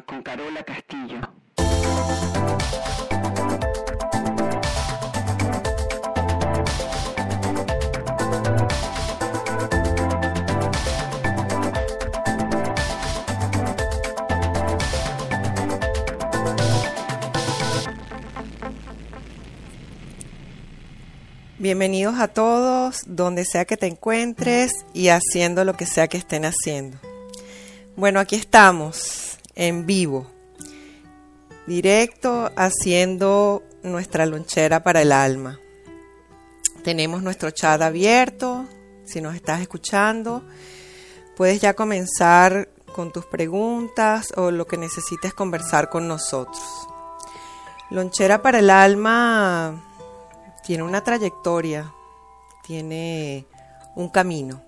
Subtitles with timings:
[0.00, 1.20] con Carola Castillo.
[21.58, 26.44] Bienvenidos a todos, donde sea que te encuentres y haciendo lo que sea que estén
[26.44, 26.98] haciendo.
[27.94, 30.26] Bueno, aquí estamos, en vivo,
[31.66, 35.58] directo, haciendo nuestra lonchera para el alma.
[36.84, 38.66] Tenemos nuestro chat abierto,
[39.04, 40.42] si nos estás escuchando,
[41.36, 46.62] puedes ya comenzar con tus preguntas o lo que necesites conversar con nosotros.
[47.90, 49.84] Lonchera para el alma
[50.64, 51.92] tiene una trayectoria,
[52.66, 53.46] tiene
[53.94, 54.62] un camino.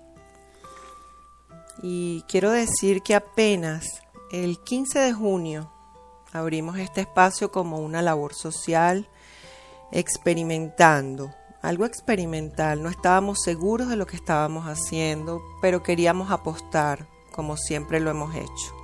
[1.81, 5.71] Y quiero decir que apenas el 15 de junio
[6.33, 9.09] abrimos este espacio como una labor social,
[9.91, 12.81] experimentando, algo experimental.
[12.83, 18.35] No estábamos seguros de lo que estábamos haciendo, pero queríamos apostar, como siempre lo hemos
[18.35, 18.75] hecho.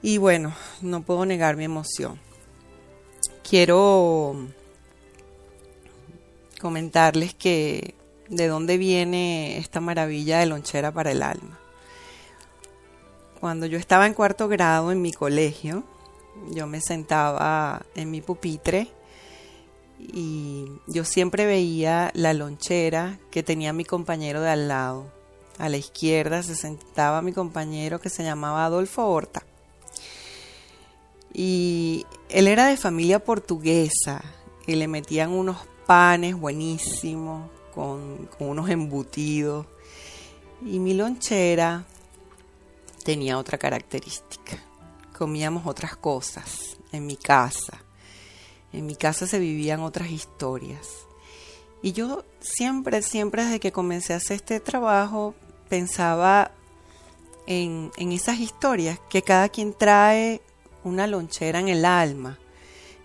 [0.00, 2.20] Y bueno, no puedo negar mi emoción.
[3.52, 4.34] Quiero
[6.58, 7.94] comentarles que
[8.30, 11.60] de dónde viene esta maravilla de lonchera para el alma.
[13.40, 15.84] Cuando yo estaba en cuarto grado en mi colegio,
[16.52, 18.88] yo me sentaba en mi pupitre
[19.98, 25.12] y yo siempre veía la lonchera que tenía mi compañero de al lado.
[25.58, 29.42] A la izquierda se sentaba mi compañero que se llamaba Adolfo Horta.
[31.34, 34.22] Y él era de familia portuguesa
[34.66, 39.66] y le metían unos panes buenísimos con, unos embutidos.
[40.64, 41.84] Y mi lonchera
[43.04, 44.58] tenía otra característica.
[45.16, 47.82] Comíamos otras cosas en mi casa
[48.72, 50.88] en mi casa se vivían otras historias.
[51.82, 55.34] Y yo siempre, siempre desde que comencé a hacer este trabajo,
[55.68, 56.52] pensaba
[57.46, 60.40] en, esas historias, que cada quien trae
[60.84, 62.38] una lonchera en el alma.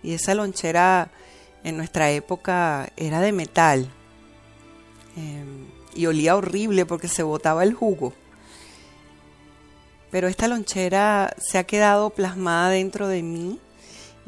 [0.02, 1.10] Y esa lonchera
[1.64, 3.90] en nuestra época era de metal.
[5.16, 8.12] Em, y olía horrible porque se botaba el jugo.
[10.10, 13.58] Pero esta lonchera se ha quedado plasmada dentro de mí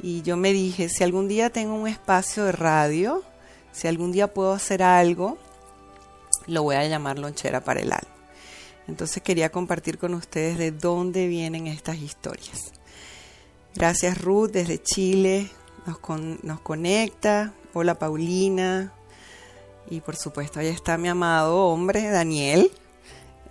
[0.03, 3.23] y yo me dije, si algún día tengo un espacio de radio,
[3.73, 5.39] si algún día puedo hacer algo,
[6.47, 8.15] lo voy a llamar lonchera para el alma.
[8.89, 12.73] Entonces quería compartir con ustedes de dónde vienen estas historias.
[13.75, 15.51] Gracias Ruth desde Chile,
[15.87, 15.99] nos,
[16.43, 17.55] nos conecta.
[17.73, 18.93] Hola Paulina.
[19.89, 22.71] Y por supuesto, ahí está mi amado hombre, Daniel,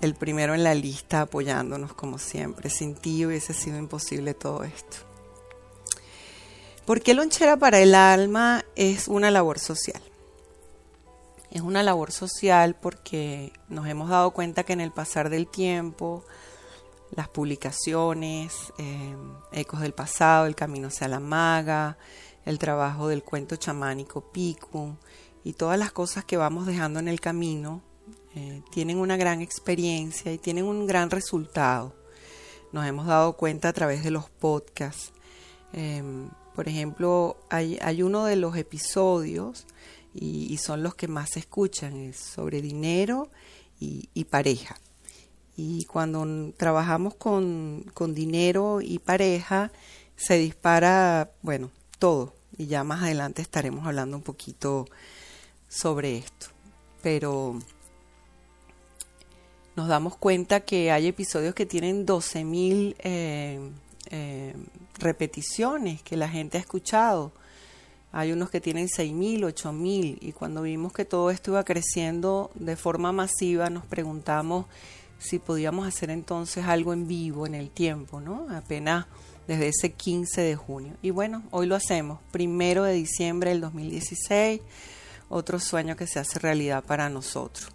[0.02, 2.70] el primero en la lista apoyándonos como siempre.
[2.70, 4.98] Sin ti hubiese sido imposible todo esto.
[6.86, 10.02] ¿Por qué lonchera para el alma es una labor social?
[11.52, 16.26] Es una labor social porque nos hemos dado cuenta que en el pasar del tiempo,
[17.12, 19.16] las publicaciones, eh,
[19.52, 21.98] Ecos del Pasado, El Camino hacia la Maga,
[22.46, 24.96] el trabajo del cuento chamánico Piku
[25.44, 27.82] y todas las cosas que vamos dejando en el camino
[28.36, 31.96] eh, tienen una gran experiencia y tienen un gran resultado.
[32.72, 35.12] Nos hemos dado cuenta a través de los podcasts.
[35.74, 39.66] Em, por ejemplo, hay, uno de los episodios,
[40.14, 43.30] y, son los que más se escuchan, es sobre dinero
[43.80, 44.76] y, pareja.
[45.62, 46.26] Y cuando
[46.56, 49.74] trabajamos con, con dinero y pareja,
[50.16, 51.70] se dispara, bueno,
[52.00, 52.34] todo.
[52.58, 54.86] Y ya más adelante estaremos hablando un poquito
[55.68, 56.48] sobre esto.
[57.02, 57.60] Pero
[59.76, 63.60] nos damos cuenta que hay episodios que tienen 12.000 eh,
[64.12, 64.56] eh,
[64.98, 67.34] repeticiones que la gente ha escuchado.
[68.14, 72.78] Hay unos que tienen 6.000, 8.000 y cuando vimos que todo esto iba creciendo de
[72.78, 74.66] forma masiva nos preguntamos
[75.20, 78.48] si podíamos hacer entonces algo en vivo en el tiempo, ¿no?
[78.50, 79.06] Apenas
[79.48, 80.94] desde ese 15 de junio.
[81.02, 84.62] Y bueno, hoy lo hacemos, primero de diciembre del 2016,
[85.28, 87.70] otro sueño que se hace realidad para nosotros.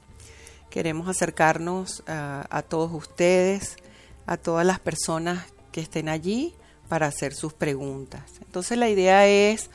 [0.71, 3.77] Queremos acercarnos a, a todos ustedes,
[4.27, 6.55] a todas las personas que estén allí
[6.89, 8.23] para hacer sus preguntas.
[8.41, 9.71] Entonces la idea es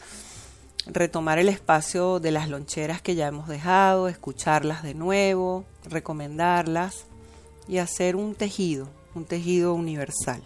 [0.87, 7.08] retomar el espacio de las loncheras que ya hemos dejado, escucharlas de nuevo, recomendarlas
[7.69, 10.41] y hacer un tejido, un tejido universal.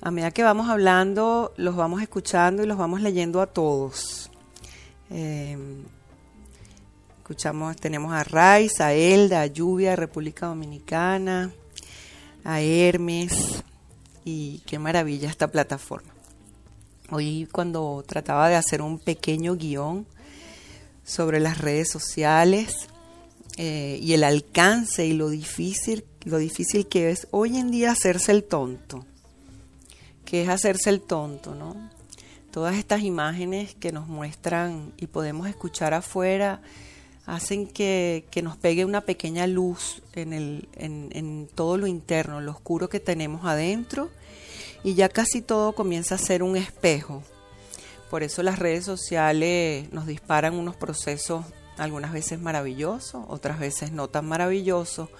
[0.00, 4.30] A medida que vamos hablando, los vamos escuchando y los vamos leyendo a todos.
[5.10, 5.56] Eh,
[7.18, 11.52] escuchamos, tenemos a Raiz, a Elda, a Lluvia, República Dominicana,
[12.42, 13.62] a Hermes,
[14.24, 16.12] y qué maravilla esta plataforma.
[17.10, 20.06] Hoy cuando trataba de hacer un pequeño guion
[21.04, 22.88] sobre las redes sociales,
[23.56, 28.32] eh, y el alcance y lo difícil, lo difícil que es hoy en día hacerse
[28.32, 29.04] el tonto.
[30.24, 31.76] que es hacerse el tonto, no?
[32.50, 36.62] Todas estas imágenes que nos muestran y podemos escuchar afuera
[37.26, 42.88] hacen que, nos pegue una pequeña luz en, el, en todo lo interno, lo oscuro
[42.88, 44.10] que tenemos adentro,
[44.84, 47.22] y ya casi todo comienza a ser un espejo.
[48.10, 51.44] Por eso las redes sociales nos disparan unos procesos
[51.78, 55.10] algunas veces maravilloso, otras veces no tan maravilloso,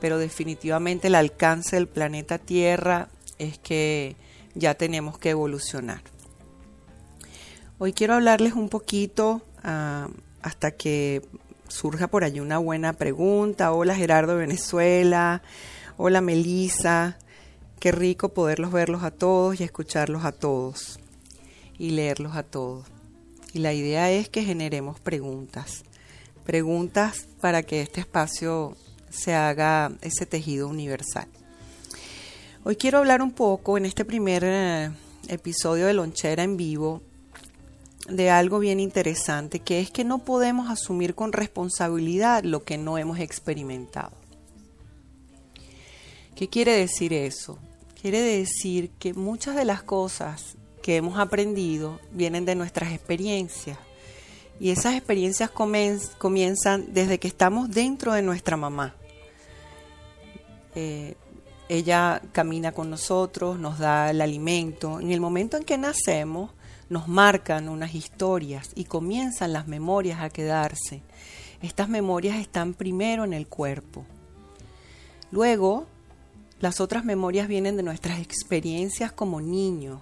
[0.00, 3.08] pero definitivamente el alcance del planeta Tierra
[3.38, 4.16] es que
[4.54, 6.02] ya tenemos que evolucionar.
[7.78, 10.08] Hoy quiero hablarles un poquito ah,
[10.42, 11.22] hasta que
[11.68, 13.72] surja por allí una buena pregunta.
[13.72, 15.42] Hola Gerardo Venezuela,
[15.96, 17.18] hola Melisa,
[17.78, 20.98] qué rico poderlos verlos a todos y escucharlos a todos
[21.78, 22.86] y leerlos a todos.
[23.52, 25.84] Y la idea es que generemos preguntas
[26.48, 28.74] preguntas para que este espacio
[29.10, 31.28] se haga ese tejido universal.
[32.64, 34.90] Hoy quiero hablar un poco en este primer eh,
[35.28, 37.02] episodio de Lonchera en vivo
[38.08, 42.96] de algo bien interesante, que es que no podemos asumir con responsabilidad lo que no
[42.96, 44.16] hemos experimentado.
[46.34, 47.58] ¿Qué quiere decir eso?
[48.00, 53.76] Quiere decir que muchas de las cosas que hemos aprendido vienen de nuestras experiencias
[54.60, 58.94] y esas experiencias comienzan desde que estamos dentro de nuestra mamá.
[60.74, 61.14] Eh,
[61.68, 65.00] ella camina con nosotros, nos da el alimento.
[65.00, 66.50] En el momento en que nacemos,
[66.88, 71.02] nos marcan unas historias y comienzan las memorias a quedarse.
[71.62, 74.06] Estas memorias están primero en el cuerpo.
[75.30, 75.86] Luego,
[76.60, 80.00] las otras memorias vienen de nuestras experiencias como niños,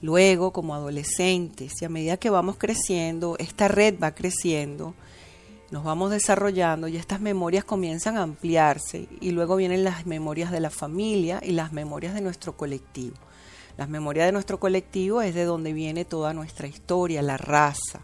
[0.00, 4.94] Luego, como adolescentes, y a medida que vamos creciendo, esta red va creciendo,
[5.70, 10.60] nos vamos desarrollando y estas memorias comienzan a ampliarse y luego vienen las memorias de
[10.60, 13.16] la familia y las memorias de nuestro colectivo.
[13.76, 18.00] Las memorias de nuestro colectivo es de donde viene toda nuestra historia, la raza.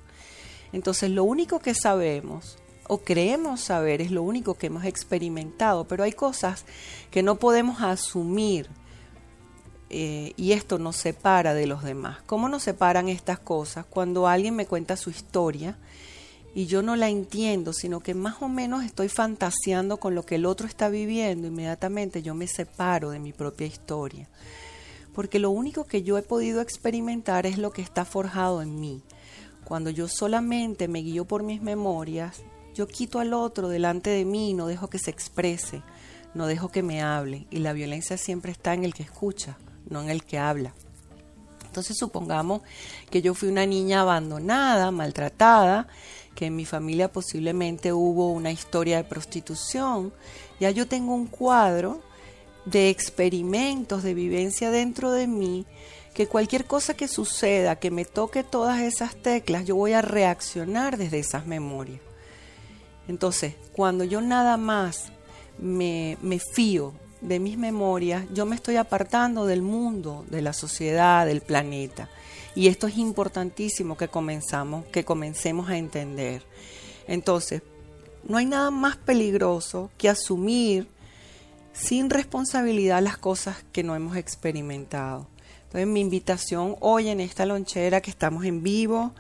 [0.73, 6.05] Entonces lo único que sabemos o creemos saber es lo único que hemos experimentado, pero
[6.05, 6.67] hay cosas
[7.11, 8.69] que no podemos asumir
[9.91, 12.19] eh, y esto nos separa de los demás.
[12.27, 13.85] ¿Cómo nos separan estas cosas?
[13.87, 15.77] Cuando alguien me cuenta su historia
[16.55, 20.37] y yo no la entiendo, sino que más o menos estoy fantaseando con lo que
[20.37, 24.29] el otro está viviendo, inmediatamente yo me separo de mi propia historia.
[25.15, 29.03] Porque lo único que yo he podido experimentar es lo que está forjado en mí.
[29.65, 32.43] Cuando yo solamente me guío por mis memorias,
[32.75, 35.83] yo quito al otro delante de mí, no dejo que se exprese,
[36.35, 37.47] no dejo que me hable.
[37.51, 39.57] Y la violencia siempre está en el que escucha
[39.89, 40.75] no en el que habla.
[41.67, 42.63] Entonces supongamos
[43.11, 45.89] que yo fui una niña abandonada, maltratada,
[46.35, 50.13] que en mi familia posiblemente hubo una historia de prostitución.
[50.61, 52.01] Ya yo tengo un cuadro
[52.65, 55.67] de experimentos, de vivencia dentro de mí,
[56.15, 60.97] que cualquier cosa que suceda, que me toque todas esas teclas, yo voy a reaccionar
[60.97, 62.01] desde esas memorias.
[63.09, 65.13] Entonces, cuando yo nada más
[65.59, 71.27] me, me fío de mis memorias, yo me estoy apartando del mundo, de la sociedad,
[71.27, 72.09] del planeta.
[72.55, 76.43] Y esto es importantísimo que comenzamos, que comencemos a entender.
[77.09, 77.63] Entonces,
[78.29, 80.87] no hay nada más peligroso que asumir
[81.73, 85.27] sin responsabilidad las cosas que no hemos experimentado.
[85.65, 89.13] Entonces, mi invitación hoy en esta lonchera que estamos en vivo,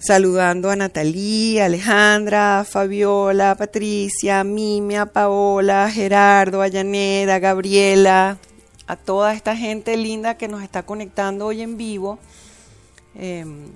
[0.00, 8.38] saludando a Natalie, Alejandra, Fabiola, Patricia, Mimia, Paola, Gerardo, Ayaneda, Gabriela,
[8.86, 12.18] a toda esta gente linda que nos está conectando hoy en vivo.
[13.14, 13.72] Em,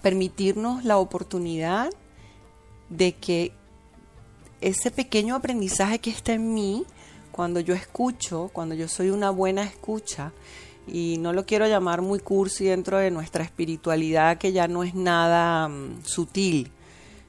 [0.00, 1.90] permitirnos la oportunidad
[2.88, 3.52] de que
[4.62, 6.86] ese pequeño aprendizaje que está en mí,
[7.32, 10.32] cuando yo escucho, cuando yo soy una buena escucha,
[10.86, 14.94] y no lo quiero llamar muy cursi dentro de nuestra espiritualidad que ya no es
[14.94, 16.70] nada mm, sutil.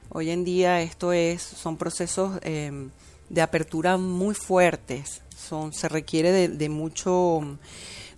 [0.08, 2.90] Hoy en día esto es, son procesos em,
[3.28, 7.58] de apertura muy fuertes, son, se requiere de, mucho,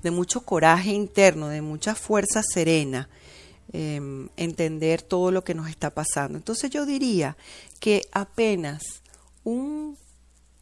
[0.03, 3.09] de mucho coraje interno, de mucha fuerza serena,
[3.73, 6.37] em, entender todo lo que nos está pasando.
[6.37, 7.37] Entonces yo diría
[7.79, 8.83] que apenas
[9.45, 9.97] un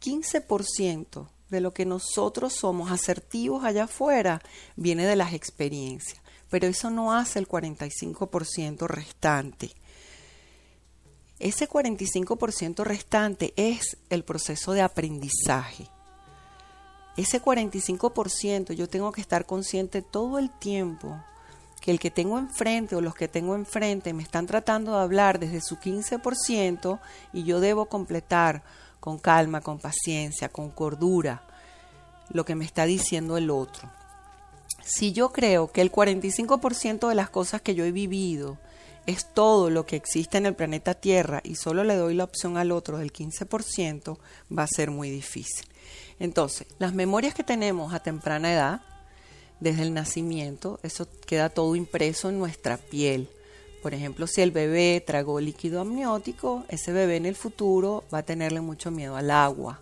[0.03, 4.41] 15% de lo que nosotros somos asertivos allá afuera
[4.75, 9.71] viene de las experiencias, pero eso no hace el 45% restante.
[11.39, 15.87] Ese 45% restante es el proceso de aprendizaje.
[17.15, 21.17] Ese 45% yo tengo que estar consciente todo el tiempo
[21.83, 25.37] que el que tengo enfrente o los que tengo enfrente me están tratando de hablar
[25.37, 26.99] desde su 15%
[27.33, 28.63] y yo debo completar
[29.03, 31.43] con calma, con paciencia, con cordura,
[32.29, 33.91] lo que me está diciendo el otro.
[34.81, 38.57] Si yo creo que el 45% de las cosas que yo he vivido
[39.05, 42.55] es todo lo que existe en el planeta Tierra y solo le doy la opción
[42.55, 44.17] al otro del 15%,
[44.57, 45.67] va a ser muy difícil.
[46.17, 48.81] Entonces, las memorias que tenemos a temprana edad,
[49.59, 53.27] desde el nacimiento, eso queda todo impreso en nuestra piel.
[53.83, 58.23] Por ejemplo, si el bebé tragó líquido amniótico, ese bebé en el futuro va a
[58.23, 59.81] tenerle mucho miedo al agua.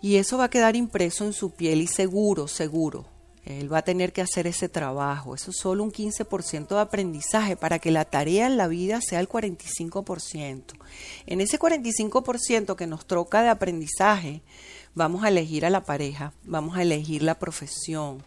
[0.00, 3.04] Y eso va a quedar impreso en su piel y seguro, seguro.
[3.44, 5.34] Él va a tener que hacer ese trabajo.
[5.34, 9.20] Eso es solo un 15% de aprendizaje para que la tarea en la vida sea
[9.20, 10.62] el 45%.
[11.26, 14.40] En ese 45% que nos troca de aprendizaje,
[14.94, 18.24] vamos a elegir a la pareja, vamos a elegir la profesión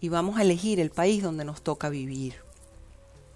[0.00, 2.45] y vamos a elegir el país donde nos toca vivir.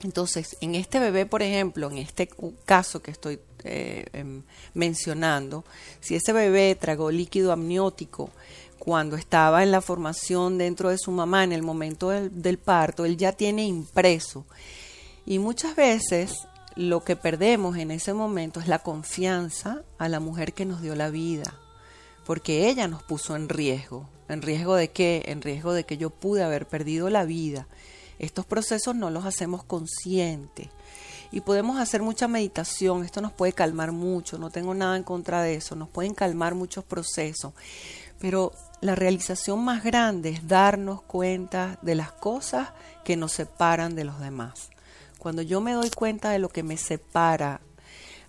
[0.03, 2.29] Entonces, en este bebé, por ejemplo, en este
[2.65, 4.43] caso que estoy eh, em,
[4.73, 5.65] mencionando,
[6.01, 8.31] si ese bebé tragó líquido amniótico
[8.79, 13.05] cuando estaba en la formación dentro de su mamá en el momento del, del parto,
[13.05, 14.47] él ya tiene impreso.
[15.27, 16.33] Y muchas veces
[16.77, 20.95] lo que perdemos en ese momento es la confianza a la mujer que nos dio
[20.95, 21.55] la vida,
[22.25, 24.09] porque ella nos puso en riesgo.
[24.31, 25.25] ¿En riesgo de qué?
[25.27, 27.67] En riesgo de que yo pude haber perdido la vida
[28.21, 30.69] estos procesos no los hacemos conscientes.
[31.33, 35.43] Y podemos hacer mucha meditación, esto nos puede calmar mucho, no tengo nada en contra
[35.43, 37.53] de eso, nos pueden calmar muchos procesos.
[38.19, 42.71] Pero la realización más grande es darnos cuenta de las cosas
[43.05, 44.71] que nos separan de los demás.
[45.19, 47.61] Cuando yo me doy cuenta de lo que me separa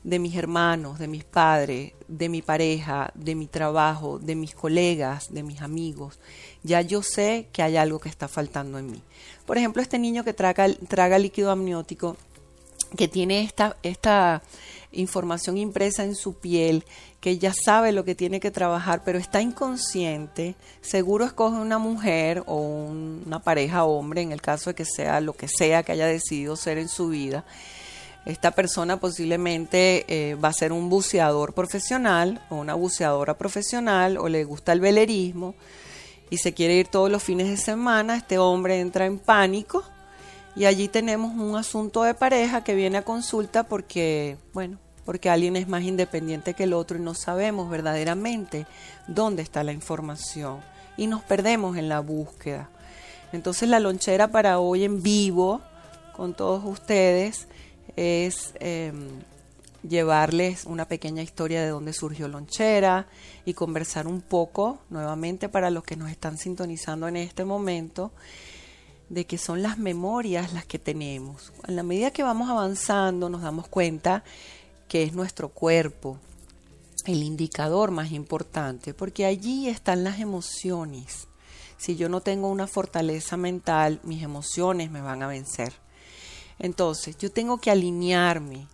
[0.04, 5.34] de mis hermanos, de mis padres, de mi pareja, de mi trabajo, de mis colegas,
[5.34, 6.20] de mis amigos,
[6.64, 9.02] ya yo sé que hay algo que está faltando en mí.
[9.46, 12.18] Por ejemplo, este niño que traga, traga líquido amniótico,
[12.98, 14.42] que tiene esta, esta
[14.92, 16.84] información impresa en su piel,
[17.20, 22.44] que ya sabe lo que tiene que trabajar, pero está inconsciente, seguro escoge una mujer
[22.48, 26.08] o una pareja hombre, en el caso de que sea lo que sea que haya
[26.08, 27.46] decidido ser en su vida.
[28.26, 34.30] Esta persona posiblemente eh, va a ser un buceador profesional o una buceadora profesional o
[34.30, 35.56] le gusta el velerismo
[36.30, 39.84] y se quiere ir todos los fines de semana, este hombre entra en pánico
[40.56, 45.56] y allí tenemos un asunto de pareja que viene a consulta porque, bueno, porque alguien
[45.56, 48.68] es más independiente que el otro y no sabemos verdaderamente
[49.08, 50.60] dónde está la información
[50.96, 52.70] y nos perdemos en la búsqueda.
[53.34, 55.62] Entonces la lonchera para hoy en vivo
[56.16, 57.48] con todos ustedes
[57.96, 59.10] es em,
[59.88, 63.08] llevarles una pequeña historia de dónde surgió Lonchera
[63.46, 68.12] y conversar un poco nuevamente para los que nos están sintonizando en este momento
[69.10, 71.52] de que son las memorias las que tenemos.
[71.68, 74.24] En la medida que vamos avanzando nos damos cuenta
[74.88, 76.18] que es nuestro cuerpo
[77.06, 81.28] el indicador más importante, porque allí están las emociones.
[81.78, 85.74] Si yo no tengo una fortaleza mental, mis emociones me van a vencer.
[86.62, 88.68] Entonces, yo tengo que alinearme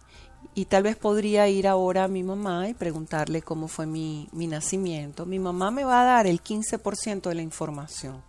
[0.54, 4.46] y tal vez podría ir ahora a mi mamá y preguntarle cómo fue mi, mi
[4.46, 5.26] nacimiento.
[5.26, 8.22] Mi mamá me va a dar el 15% de la información,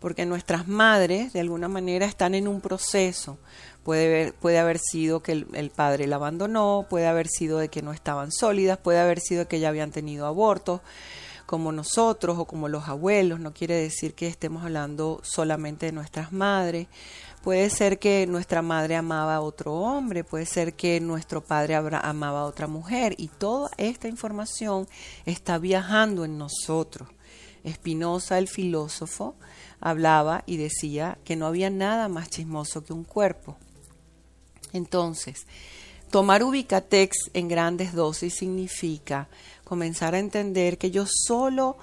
[0.00, 3.36] porque nuestras madres de alguna manera están en un proceso.
[3.84, 7.92] Puede, haber sido que el, el, padre la abandonó, puede haber sido de que no
[7.92, 10.80] estaban sólidas, puede haber sido de que ya habían tenido abortos.
[11.44, 16.30] como nosotros o como los abuelos, no quiere decir que estemos hablando solamente de nuestras
[16.30, 16.88] madres.
[17.42, 22.40] Puede ser que nuestra madre amaba a otro hombre, puede ser que nuestro padre amaba
[22.40, 24.88] a otra mujer y toda esta información
[25.24, 27.08] está viajando en nosotros.
[27.66, 29.36] Spinoza, el filósofo,
[29.80, 33.56] hablaba y decía que no había nada más chismoso que un cuerpo.
[34.72, 35.46] Entonces,
[36.10, 39.28] tomar Ubicatex en grandes dosis significa
[39.64, 41.76] comenzar a entender que yo solo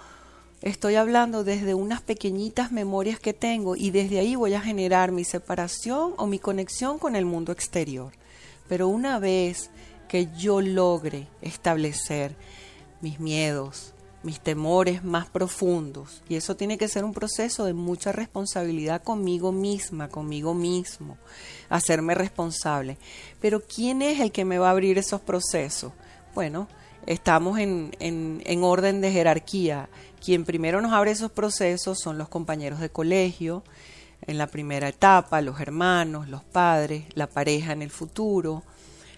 [0.65, 5.23] estoy hablando desde unas pequeñitas memorias que tengo y desde ahí voy a generar mi
[5.23, 8.11] separación o mi conexión con el mundo exterior.
[8.67, 9.69] Pero una vez
[10.09, 12.35] que yo logre establecer
[12.99, 13.93] mis miedos,
[14.23, 16.23] mis temores más profundos.
[16.27, 21.17] Y eso tiene que ser un proceso de mucha responsabilidad conmigo misma, conmigo mismo,
[21.69, 22.97] hacerme responsable.
[23.39, 25.93] Pero ¿quién es el que me va a abrir esos procesos?
[26.33, 26.67] Bueno,
[27.05, 29.89] estamos en, en, orden de jerarquía.
[30.25, 33.63] Quien primero nos abre esos procesos son los compañeros de colegio,
[34.23, 38.63] en la primera etapa, los hermanos, los padres, la pareja en el futuro,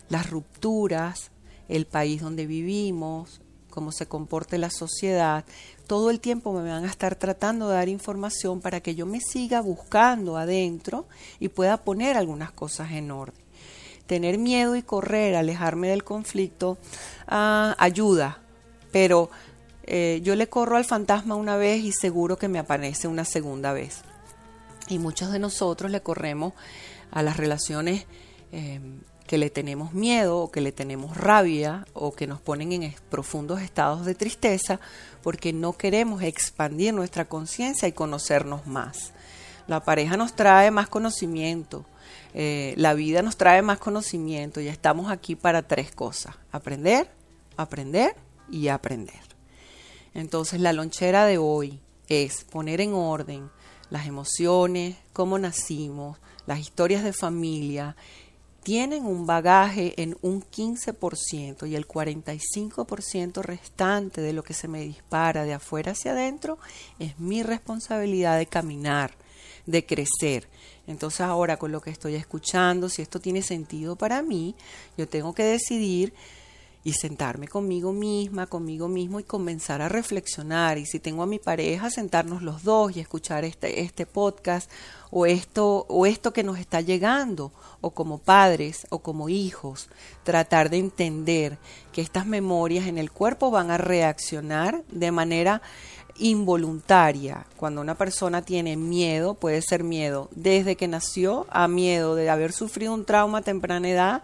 [0.10, 1.32] las rupturas,
[1.70, 5.46] el país donde vivimos, cómo se comporte la sociedad,
[5.88, 9.22] todo el tiempo me van a estar tratando de dar información para que yo me
[9.22, 11.08] siga buscando adentro
[11.40, 13.46] y pueda poner algunas cosas en orden.
[14.08, 16.78] Tener miedo y correr, alejarme del conflicto,
[17.30, 18.42] ah, ayuda,
[18.92, 19.30] pero
[19.88, 23.72] eh, yo le corro al fantasma una vez y seguro que me aparece una segunda
[23.74, 24.02] vez.
[24.90, 26.54] Y muchos de nosotros le corremos
[27.10, 28.06] a las relaciones
[28.52, 28.80] eh,
[29.28, 33.62] que le tenemos miedo o que le tenemos rabia o que nos ponen en profundos
[33.62, 34.80] estados de tristeza
[35.22, 39.14] porque no queremos expandir nuestra conciencia y conocernos más.
[39.68, 41.86] La pareja nos trae más conocimiento,
[42.34, 47.10] eh, la vida nos trae más conocimiento y estamos aquí para tres cosas, aprender,
[47.58, 48.16] aprender
[48.50, 49.27] y aprender.
[50.18, 53.52] Entonces la lonchera de hoy es poner en orden
[53.92, 57.96] las emociones, cómo nacimos, las historias de familia
[58.64, 64.82] tienen un bagaje en un 15% y el 45% restante de lo que se me
[64.82, 66.58] dispara de afuera hacia adentro
[66.98, 69.14] es mi responsabilidad de caminar,
[69.68, 70.50] de crecer.
[70.88, 74.56] Entonces ahora con lo que estoy escuchando, si esto tiene sentido para mí,
[74.98, 76.16] yo tengo que decidir
[76.88, 80.78] y sentarme conmigo misma, conmigo mismo y comenzar a reflexionar.
[80.78, 84.72] Y si tengo a mi pareja, sentarnos los dos y escuchar este, este podcast
[85.12, 89.90] o esto, o esto que nos está llegando, o como padres o como hijos,
[90.24, 91.58] tratar de entender
[91.92, 95.62] que estas memorias en el cuerpo van a reaccionar de manera
[96.20, 97.46] involuntaria.
[97.58, 102.54] Cuando una persona tiene miedo, puede ser miedo desde que nació, a miedo de haber
[102.54, 104.24] sufrido un trauma a temprana edad,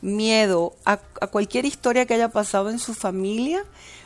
[0.00, 3.64] miedo a, a, cualquier historia que haya pasado en su familia,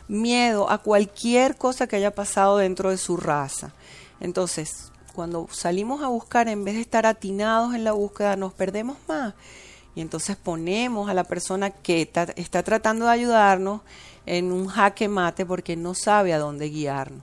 [0.09, 3.73] miedo a cualquier cosa que haya pasado dentro de su raza.
[4.21, 8.99] Entonces, cuando salimos a buscar, en vez de estar atinados en la búsqueda, nos perdemos
[9.09, 9.35] más.
[9.95, 12.03] Y entonces ponemos a la persona que
[12.37, 13.81] está tratando de ayudarnos
[14.27, 17.23] en un jaque mate porque no sabe a dónde guiarnos.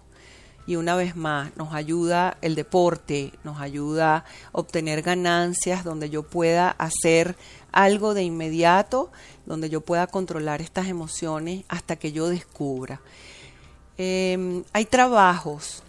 [0.65, 6.23] Y una vez más, nos ayuda el deporte, nos ayuda a obtener ganancias donde yo
[6.23, 7.35] pueda hacer
[7.71, 9.11] algo de inmediato,
[9.45, 13.01] donde yo pueda controlar estas emociones hasta que yo descubra.
[13.97, 15.83] Em, hay trabajos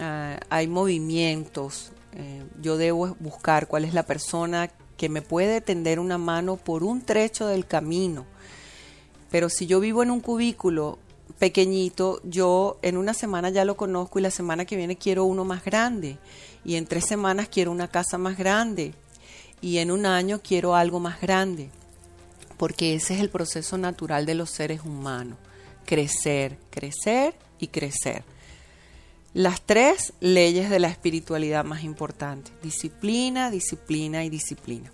[0.00, 5.98] Ah, hay movimientos, eh, yo debo buscar cuál es la persona que me puede tender
[5.98, 8.24] una mano por un trecho del camino.
[9.30, 11.00] Pero si yo vivo en un cubículo
[11.38, 15.44] pequeñito, yo en una semana ya lo conozco y la semana que viene quiero uno
[15.44, 16.18] más grande.
[16.64, 18.94] Y en tres semanas quiero una casa más grande.
[19.60, 21.70] Y en un año quiero algo más grande.
[22.56, 25.38] Porque ese es el proceso natural de los seres humanos.
[25.84, 28.24] Crecer, crecer y crecer
[29.34, 32.52] las tres leyes de la espiritualidad más importantes.
[32.62, 34.90] Disciplina, disciplina y disciplina.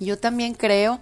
[0.00, 1.00] Yo también creo,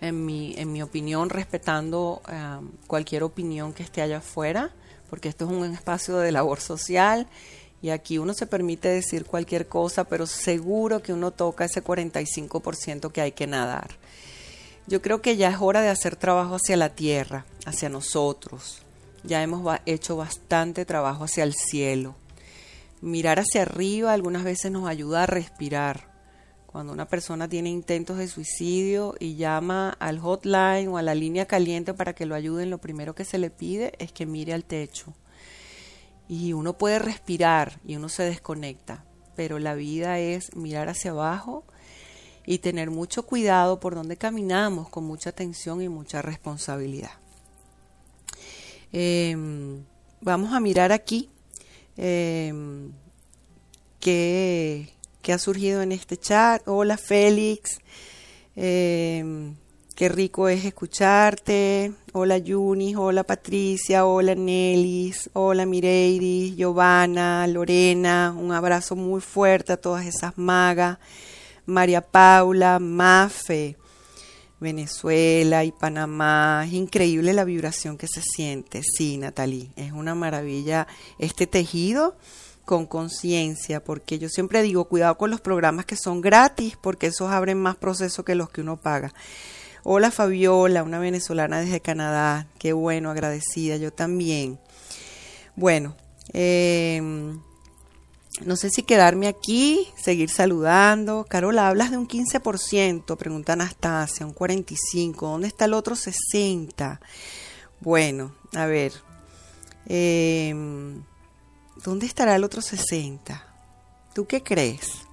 [0.00, 4.70] en mi, en mi opinión, respetando um, cualquier opinión que esté allá afuera,
[5.10, 7.26] porque esto es un espacio de labor social
[7.80, 13.12] y aquí uno se permite decir cualquier cosa, pero seguro que uno toca ese 45%
[13.12, 13.90] que hay que nadar.
[14.86, 18.82] Yo creo que ya es hora de hacer trabajo hacia la tierra, hacia nosotros,
[19.24, 22.14] ya hemos hecho bastante trabajo hacia el cielo.
[23.00, 26.07] Mirar hacia arriba algunas veces nos ayuda a respirar.
[26.70, 31.46] Cuando una persona tiene intentos de suicidio y llama al hotline o a la línea
[31.46, 34.64] caliente para que lo ayuden, lo primero que se le pide es que mire al
[34.64, 35.14] techo.
[36.28, 39.02] Y uno puede respirar y uno se desconecta,
[39.34, 41.64] pero la vida es mirar hacia abajo
[42.44, 47.12] y tener mucho cuidado por donde caminamos con mucha atención y mucha responsabilidad.
[48.92, 49.84] Em,
[50.20, 51.30] vamos a mirar aquí
[51.96, 52.92] em,
[55.28, 56.62] qué, ha surgido en este chat.
[56.66, 57.80] Hola Félix,
[58.56, 59.54] em,
[59.94, 61.92] qué rico es escucharte.
[62.14, 69.76] Hola Yunis, hola Patricia, hola Nelis, hola Mireidis, Giovanna, Lorena, un abrazo muy fuerte a
[69.76, 70.96] todas esas magas.
[71.66, 73.76] María Paula, Mafe,
[74.60, 76.64] Venezuela y Panamá.
[76.66, 78.80] Es increíble la vibración que se siente.
[78.82, 80.86] Sí, Natalie, es una maravilla
[81.18, 82.16] este tejido
[82.68, 87.30] con conciencia, porque yo siempre digo, cuidado con los programas que son gratis, porque esos
[87.30, 89.14] abren más procesos que los que uno paga.
[89.84, 92.46] Hola Fabiola, una venezolana desde Canadá.
[92.58, 94.58] Qué bueno, agradecida, yo también.
[95.56, 95.96] Bueno,
[96.34, 97.00] eh,
[98.44, 101.24] no sé si quedarme aquí, seguir saludando.
[101.26, 105.20] Carola, hablas de un 15%, pregunta Anastasia, un 45%.
[105.20, 106.98] ¿Dónde está el otro 60%?
[107.80, 108.92] Bueno, a ver.
[109.86, 111.02] Em,
[111.84, 113.40] ¿Dónde estará el otro 60%?
[114.14, 115.08] ¿Tú qué crees?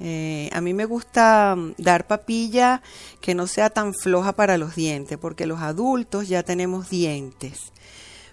[0.00, 2.82] Eh, a mí me gusta mm, dar papilla
[3.20, 7.72] que no sea tan floja para los dientes, porque los adultos ya tenemos dientes.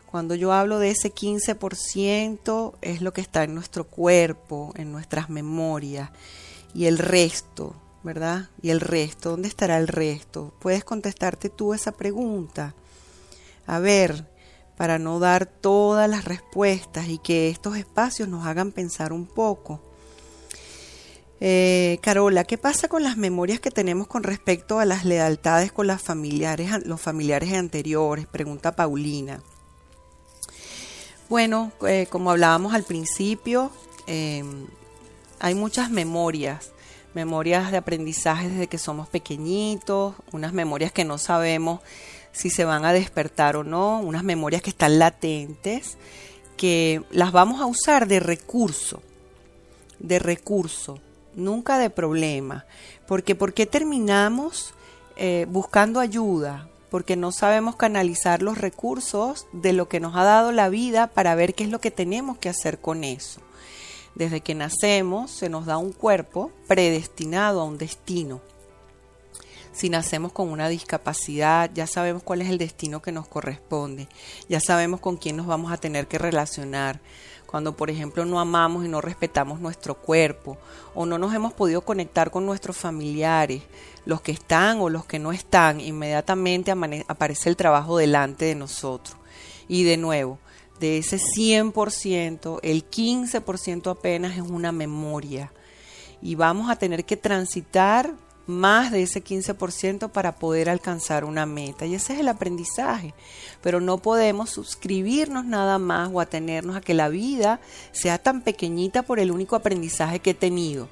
[0.06, 5.30] Cuando yo hablo de ese 15% es lo que está en nuestro cuerpo, en nuestras
[5.30, 6.12] memorias
[6.74, 8.50] y el resto, ¿verdad?
[8.62, 10.54] Y el resto, ¿dónde estará el resto?
[10.60, 12.76] Puedes contestarte tú esa pregunta.
[13.66, 14.26] A ver,
[14.78, 19.82] para no dar todas las respuestas y que estos espacios nos hagan pensar un poco.
[21.42, 25.88] Eh, Carola, ¿qué pasa con las memorias que tenemos con respecto a las lealtades con
[25.88, 28.26] las familiares, los familiares anteriores?
[28.26, 29.42] Pregunta Paulina.
[31.28, 33.72] Bueno, eh, como hablábamos al principio,
[34.08, 34.68] em,
[35.40, 36.72] hay muchas memorias,
[37.14, 41.82] memorias de aprendizaje desde que somos pequeñitos, unas memorias que no sabemos
[42.36, 45.98] si se van a despertar o no, unas memorias que están latentes,
[46.58, 49.02] que las vamos a usar de recurso,
[50.00, 51.00] de recurso,
[51.34, 52.66] nunca de problema,
[53.08, 54.74] porque ¿por qué terminamos
[55.16, 56.68] eh, buscando ayuda?
[56.96, 61.36] porque no sabemos canalizar los recursos de lo que nos ha dado la vida para
[61.36, 63.42] ver qué es lo que tenemos que hacer con eso.
[64.14, 68.40] Desde que nacemos se nos da un cuerpo predestinado a un destino.
[69.76, 74.08] Si nacemos con una discapacidad, ya sabemos cuál es el destino que nos corresponde,
[74.48, 77.02] ya sabemos con quién nos vamos a tener que relacionar,
[77.46, 80.58] cuando por ejemplo no amamos y no respetamos nuestro cuerpo
[80.94, 83.64] o no nos hemos podido conectar con nuestros familiares,
[84.06, 86.72] los que están o los que no están, inmediatamente
[87.10, 89.18] aparece el trabajo delante de nosotros.
[89.68, 90.40] Y de nuevo,
[90.80, 95.52] de ese 100%, el 15% apenas es una memoria.
[96.22, 98.14] Y vamos a tener que transitar
[98.48, 101.86] más de ese 15% para poder alcanzar una meta.
[101.86, 103.14] Y ese es el aprendizaje.
[103.62, 107.60] Pero no podemos suscribirnos nada más o atenernos a que la vida
[107.92, 110.88] sea tan pequeñita por el único aprendizaje que he tenido.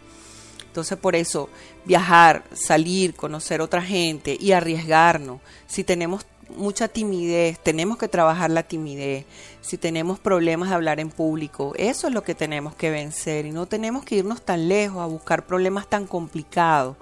[0.66, 1.50] Entonces por eso
[1.86, 5.40] viajar, salir, conocer otra gente y arriesgarnos.
[5.68, 9.26] Si tenemos mucha timidez, tenemos que trabajar la timidez.
[9.62, 13.52] Si tenemos problemas de hablar en público, eso es lo que tenemos que vencer y
[13.52, 16.98] no tenemos que irnos tan lejos a buscar problemas tan complicados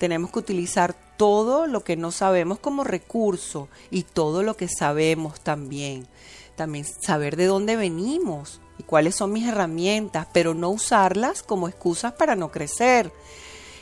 [0.00, 5.42] tenemos que utilizar todo lo que no sabemos como recurso y todo lo que sabemos
[5.42, 6.08] también.
[6.56, 12.14] También saber de dónde venimos y cuáles son mis herramientas, pero no usarlas como excusas
[12.14, 13.12] para no crecer.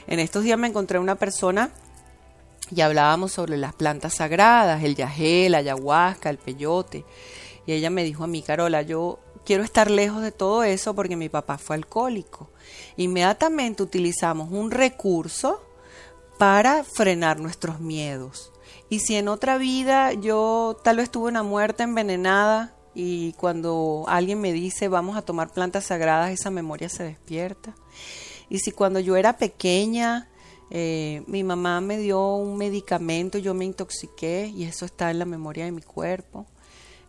[0.08, 1.70] En estos días me encontré una persona
[2.74, 7.04] y hablábamos sobre las plantas sagradas, el yagé, la ayahuasca, el peyote.
[7.64, 11.14] Y ella me dijo a mí, Carola, yo quiero estar lejos de todo eso porque
[11.14, 12.50] mi papá fue alcohólico.
[12.96, 15.62] Inmediatamente utilizamos un recurso
[16.38, 18.52] para frenar nuestros miedos.
[18.88, 24.40] Y si en otra vida yo tal vez tuve una muerte envenenada y cuando alguien
[24.40, 27.74] me dice vamos a tomar plantas sagradas, esa memoria se despierta.
[28.48, 30.28] Y si cuando yo era pequeña
[30.70, 35.24] eh, mi mamá me dio un medicamento, yo me intoxiqué y eso está en la
[35.24, 36.46] memoria de mi cuerpo.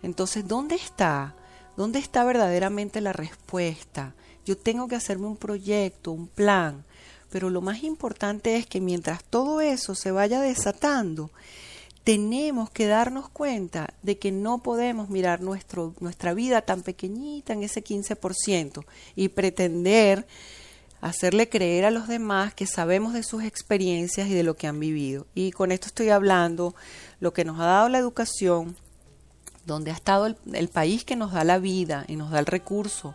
[0.02, 1.36] Entonces, ¿dónde está?
[1.76, 4.16] ¿Dónde está verdaderamente la respuesta?
[4.46, 6.86] Yo tengo que hacerme un proyecto, un plan
[7.30, 11.32] pero lo más importante es que mientras todo eso se vaya desatando,
[12.04, 17.64] tenemos que darnos cuenta de que no podemos mirar nuestro, nuestra vida tan pequeñita en
[17.64, 18.84] ese 15%
[19.16, 20.26] y pretender
[21.02, 24.80] hacerle creer a los demás que sabemos de sus experiencias y de lo que han
[24.80, 25.28] vivido.
[25.36, 26.76] Y con esto estoy hablando
[27.20, 28.76] lo que nos ha dado la educación,
[29.66, 32.48] donde ha estado el, el país que nos da la vida y nos da el
[32.48, 33.14] recurso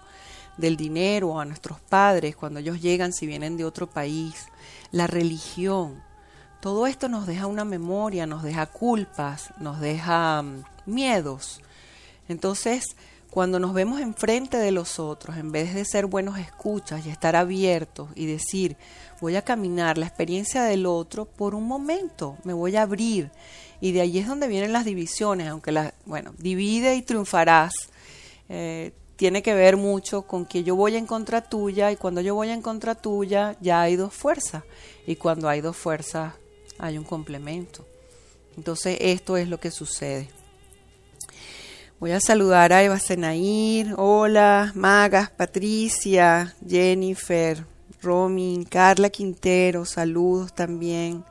[0.57, 4.47] del dinero a nuestros padres cuando ellos llegan si vienen de otro país,
[4.91, 6.03] la religión.
[6.61, 11.61] Todo esto nos deja una memoria, nos deja culpas, nos deja mm, miedos.
[12.29, 12.97] Entonces,
[13.35, 17.35] Cuando nos vemos enfrente de los otros, en vez de ser buenos escuchas y estar
[17.35, 18.77] abiertos y decir,
[19.21, 23.33] voy a caminar la experiencia del otro por un momento, me voy a abrir.
[23.81, 27.73] Y de ahí es donde vienen las divisiones, aunque la, bueno, divide y triunfarás.
[28.49, 32.35] Eh, tiene que ver mucho con que yo voy en contra tuya y cuando yo
[32.35, 34.65] voy en contra tuya ya hay dos fuerzas
[35.07, 36.35] y cuando hay dos fuerzas
[36.79, 37.87] hay un complemento.
[38.57, 40.29] Entonces esto es lo que sucede.
[42.01, 47.65] Voy a saludar a Eva Senair, hola, Magas, Patricia, Jennifer,
[48.03, 51.25] Romin, Carla Quintero, saludos también.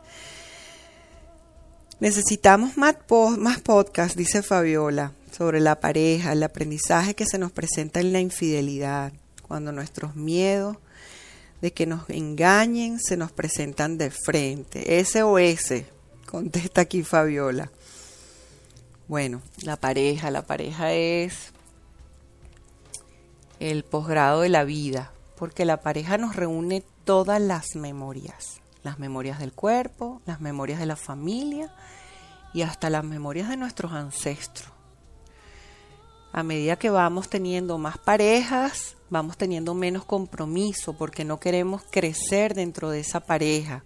[2.00, 2.96] Necesitamos más,
[3.38, 8.20] más podcasts, dice Fabiola, sobre la pareja, el aprendizaje que se nos presenta en la
[8.20, 9.14] infidelidad,
[9.48, 10.78] cuando nuestros miedos
[11.62, 15.04] de que nos engañen se nos presentan de frente.
[15.04, 15.86] SOS,
[16.26, 17.72] contesta aquí Fabiola.
[19.08, 21.52] Bueno, la pareja, la pareja es
[23.60, 29.40] el posgrado de la vida, porque la pareja nos reúne todas las memorias, las memorias
[29.40, 31.74] del cuerpo, las memorias de la familia
[32.54, 34.73] y hasta las memorias de nuestros ancestros.
[36.34, 42.54] A medida que vamos teniendo más parejas, vamos teniendo menos compromiso porque no queremos crecer
[42.54, 43.84] dentro de esa pareja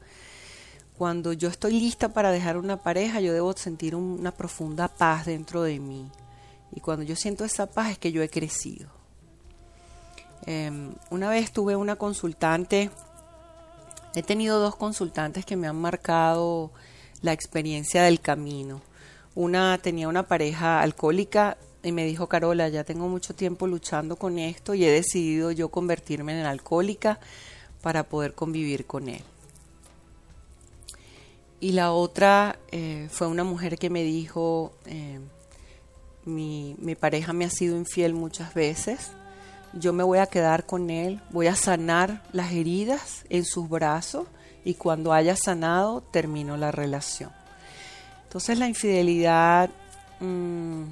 [0.97, 5.61] cuando yo estoy lista para dejar una pareja, yo debo sentir una profunda paz dentro
[5.61, 6.09] de mí.
[6.71, 8.89] Y cuando yo siento esa paz es que yo he crecido.
[10.47, 12.89] Em, una vez tuve una consultante,
[14.15, 16.71] he tenido dos consultantes que me han marcado
[17.21, 18.81] la experiencia del camino.
[19.35, 21.57] Una tenía una pareja alcohólica
[21.87, 25.69] y me dijo, Carola, ya tengo mucho tiempo luchando con esto y he decidido yo
[25.69, 27.19] convertirme en alcohólica
[27.81, 29.23] para poder convivir con él.
[31.59, 35.19] Y la otra eh, fue una mujer que me dijo, eh,
[36.25, 39.11] mi, mi pareja me ha sido infiel muchas veces,
[39.73, 44.27] yo me voy a quedar con él, voy a sanar las heridas en sus brazos
[44.63, 47.31] y cuando haya sanado termino la relación.
[48.23, 49.69] Entonces la infidelidad,
[50.19, 50.83] mm,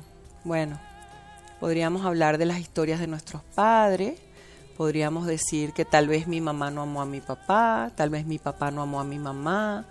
[0.46, 0.80] bueno,
[1.60, 4.20] podríamos hablar de las historias de nuestros padres,
[4.78, 8.38] podríamos decir que tal vez mi mamá no amó a mi papá, tal vez mi
[8.38, 9.86] papá no amó a mi mamá,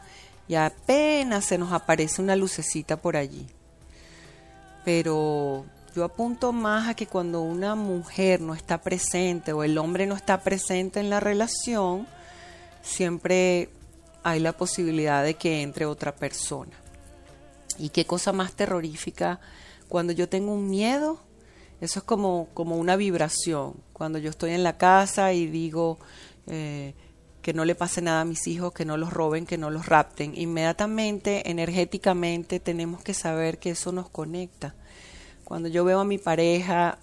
[0.47, 3.47] y apenas se nos aparece una lucecita por allí.
[4.85, 5.64] Pero
[5.95, 10.14] yo apunto más a que cuando una mujer no está presente o el hombre no
[10.14, 12.07] está presente en la relación,
[12.81, 13.71] siempre
[14.23, 16.73] hay la posibilidad de que entre otra persona.
[17.77, 19.40] Y qué cosa más terrorífica
[19.94, 21.20] cuando yo tengo un miedo,
[21.80, 23.74] eso es como, como una vibración.
[23.92, 25.98] Cuando yo estoy en la casa y digo,
[26.48, 26.94] eh,
[27.42, 29.87] que no le pase nada a mis hijos, que no los roben, que no los
[29.87, 30.33] rapten.
[30.35, 34.74] Inmediatamente, energéticamente, tenemos que saber que eso nos conecta.
[35.44, 36.98] Cuando yo veo a mi pareja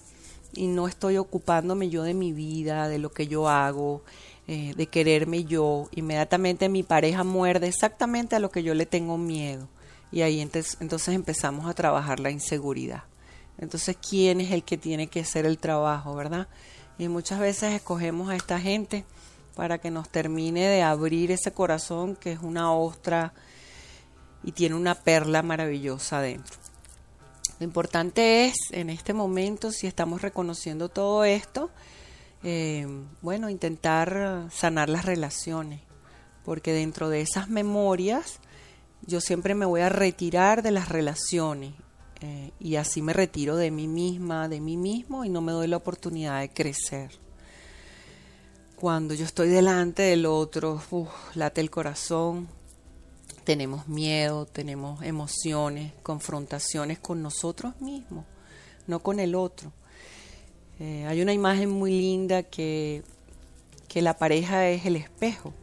[0.54, 4.04] y no estoy ocupándome yo de mi vida, de lo que yo hago,
[4.49, 9.17] eh, de quererme yo, inmediatamente mi pareja muerde exactamente a lo que yo le tengo
[9.17, 9.69] miedo.
[10.12, 13.04] Y ahí entonces, entonces empezamos a trabajar la inseguridad.
[13.58, 16.47] Entonces, ¿quién es el que tiene que hacer el trabajo, verdad?
[16.97, 19.06] Y muchas veces escogemos a esta gente
[19.56, 23.34] para que nos termine de abrir ese corazón que es una ostra
[24.43, 26.58] y tiene una perla maravillosa dentro.
[27.60, 31.69] Lo importante es, en este momento, si estamos reconociendo todo esto,
[32.43, 32.88] eh,
[33.21, 35.82] bueno, intentar sanar las relaciones,
[36.43, 38.39] porque dentro de esas memorias
[39.06, 41.74] yo siempre me voy a retirar de las relaciones
[42.22, 45.68] eh, y así me retiro de mí misma, de mí mismo y no me doy
[45.68, 47.12] la oportunidad de crecer
[48.82, 50.82] cuando yo estoy delante del otro,
[51.36, 52.48] late el corazón,
[53.44, 58.26] tenemos miedo, tenemos emociones, confrontaciones con nosotros mismos,
[58.88, 59.72] no con el otro.
[60.80, 63.04] Eh, hay una imagen muy linda que,
[63.88, 65.54] que la pareja es el espejo.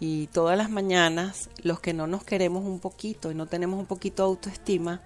[0.00, 3.86] Y todas las mañanas, los que no nos queremos un poquito y no tenemos un
[3.86, 5.00] poquito de autoestima,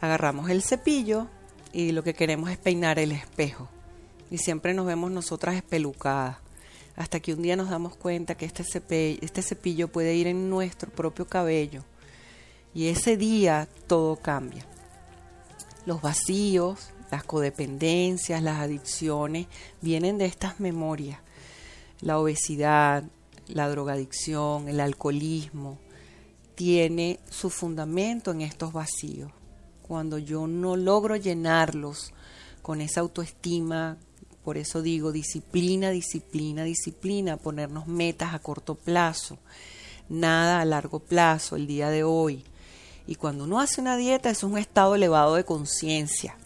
[0.00, 1.28] agarramos el cepillo
[1.72, 3.68] y lo que queremos es peinar el espejo
[4.34, 6.38] y siempre nos vemos nosotras espelucadas.
[6.96, 10.50] Hasta que un día nos damos cuenta que este cepillo, este cepillo puede ir en
[10.50, 11.84] nuestro propio cabello.
[12.74, 14.64] Y ese día todo cambia.
[15.86, 19.46] Los vacíos, las codependencias, las adicciones
[19.80, 21.20] vienen de estas memorias.
[22.00, 23.04] La obesidad,
[23.48, 25.78] la drogadicción, el alcoholismo,
[26.54, 29.30] tiene su fundamento en estos vacíos.
[29.82, 32.12] Cuando yo no logro llenarlos
[32.62, 33.98] con esa autoestima,
[34.44, 39.38] por eso digo disciplina, disciplina, disciplina, ponernos metas a corto plazo,
[40.08, 42.44] nada a largo plazo, el día de hoy.
[43.06, 46.36] Y cuando uno hace una dieta es un estado elevado de conciencia.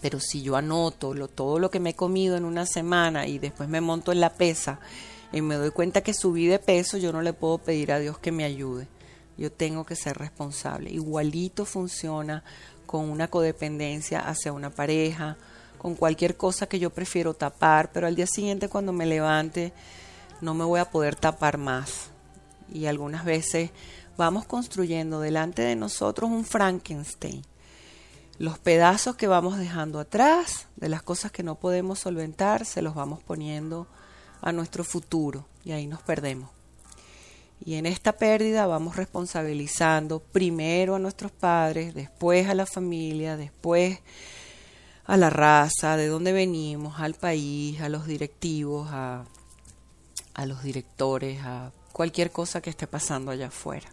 [0.00, 3.68] Pero si yo anoto todo lo que me he comido en una semana y después
[3.68, 4.80] me monto en la pesa
[5.32, 8.18] y me doy cuenta que subí de peso, yo no le puedo pedir a Dios
[8.18, 8.88] que me ayude.
[9.36, 10.90] Yo tengo que ser responsable.
[10.90, 12.42] Igualito funciona
[12.86, 15.36] con una codependencia hacia una pareja,
[15.76, 19.72] con cualquier cosa que yo prefiero tapar, pero al día siguiente cuando me levante
[20.40, 22.10] no me voy a poder tapar más.
[22.72, 23.70] Y algunas veces
[24.16, 27.42] vamos construyendo delante de nosotros un Frankenstein
[28.38, 32.94] los pedazos que vamos dejando atrás, de las cosas que no podemos solventar, se los
[32.94, 33.88] vamos poniendo
[34.40, 36.50] a nuestro futuro y ahí nos perdemos.
[37.64, 43.98] Y en esta pérdida vamos responsabilizando primero a nuestros padres, después a la familia, después
[45.04, 49.24] a la raza, de dónde venimos, al país, a los directivos, a,
[50.34, 53.88] a los directores, a cualquier cosa que esté pasando allá afuera.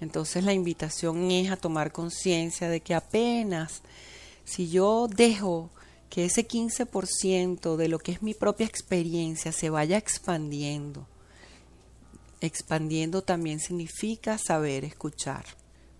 [0.00, 3.82] Entonces la invitación es a tomar conciencia de que apenas
[4.44, 5.70] si yo dejo
[6.10, 11.06] que ese 15% de lo que es mi propia experiencia se vaya expandiendo,
[12.40, 15.44] expandiendo también significa saber escuchar,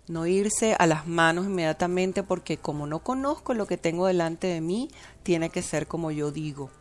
[0.07, 4.61] no irse a las manos inmediatamente porque como no conozco lo que tengo delante de
[4.61, 4.89] mí,
[5.23, 6.71] tiene que ser como yo digo.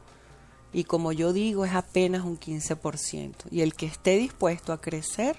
[0.73, 3.35] Y como yo digo es apenas un 15%.
[3.51, 5.37] Y el que esté dispuesto a crecer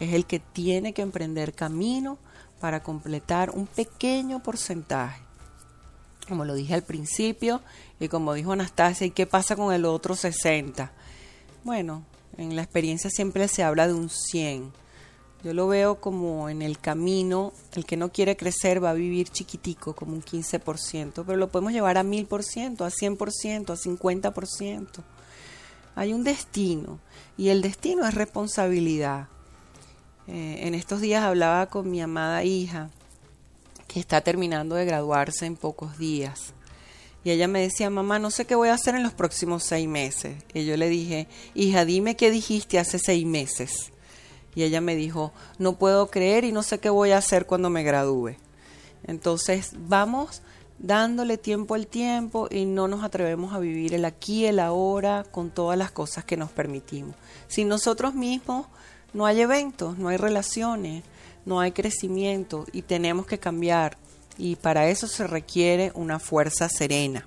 [0.00, 2.18] es el que tiene que emprender camino
[2.60, 5.27] para completar un pequeño porcentaje.
[6.28, 7.62] Como lo dije al principio
[7.98, 10.92] y como dijo Anastasia, ¿y qué pasa con el otro 60?
[11.64, 12.04] Bueno,
[12.36, 14.72] en la experiencia siempre se habla de un 100.
[15.44, 19.28] Yo lo veo como en el camino, el que no quiere crecer va a vivir
[19.28, 24.88] chiquitico, como un 15%, pero lo podemos llevar a 1000%, a 100%, a 50%.
[25.94, 26.98] Hay un destino
[27.36, 29.28] y el destino es responsabilidad.
[30.26, 32.90] Eh, en estos días hablaba con mi amada hija,
[33.88, 36.52] que está terminando de graduarse en pocos días.
[37.24, 39.88] Y ella me decía, mamá, no sé qué voy a hacer en los próximos seis
[39.88, 40.36] meses.
[40.54, 43.90] Y yo le dije, hija, dime qué dijiste hace seis meses.
[44.54, 47.70] Y ella me dijo, no puedo creer y no sé qué voy a hacer cuando
[47.70, 48.36] me gradúe.
[49.04, 50.42] Entonces vamos
[50.78, 55.50] dándole tiempo al tiempo y no nos atrevemos a vivir el aquí, el ahora, con
[55.50, 57.14] todas las cosas que nos permitimos.
[57.48, 58.66] Si nosotros mismos
[59.12, 61.02] no hay eventos, no hay relaciones,
[61.44, 63.96] no hay crecimiento y tenemos que cambiar
[64.36, 67.26] y para eso se requiere una fuerza serena.